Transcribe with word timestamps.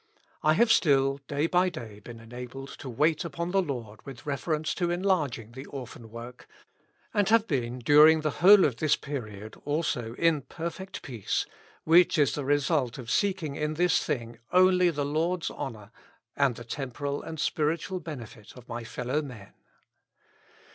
I 0.41 0.53
have 0.53 0.71
still 0.71 1.19
day 1.27 1.45
by 1.45 1.69
day 1.69 1.99
been 1.99 2.19
enabled 2.19 2.69
to 2.79 2.89
wait 2.89 3.23
upon 3.23 3.51
the 3.51 3.61
Lord 3.61 4.03
with 4.03 4.25
reference 4.25 4.73
to 4.73 4.89
enlarging 4.89 5.51
the 5.51 5.65
Orphan 5.67 6.09
work, 6.09 6.47
and 7.13 7.29
have 7.29 7.45
been 7.47 7.77
during 7.77 8.21
the 8.21 8.31
whole 8.41 8.65
of 8.65 8.77
this 8.77 8.95
period 8.95 9.61
also 9.63 10.15
in 10.15 10.41
perfect 10.41 11.03
peace, 11.03 11.45
which 11.83 12.17
is 12.17 12.33
the 12.33 12.43
result 12.43 12.97
of 12.97 13.11
seeking 13.11 13.55
in 13.55 13.75
this 13.75 14.03
thing 14.03 14.39
only 14.51 14.89
the 14.89 15.05
Lord's 15.05 15.51
honor 15.51 15.91
and 16.35 16.55
the 16.55 16.63
temporal 16.65 17.21
and 17.21 17.39
spiritual 17.39 17.99
benefit 17.99 18.53
of 18.57 18.67
my 18.67 18.83
fellow 18.83 19.21
men. 19.21 19.53